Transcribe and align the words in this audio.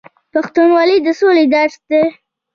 پښتونولي 0.33 0.97
د 1.05 1.07
سولې 1.19 1.45
درس 1.53 1.75
دی. 1.89 2.03